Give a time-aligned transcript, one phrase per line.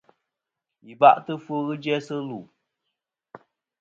[0.85, 2.39] Yi ba'tɨ ɨfwo ghɨ jæsɨ lu.